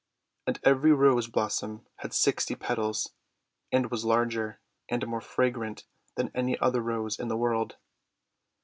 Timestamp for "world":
7.37-7.75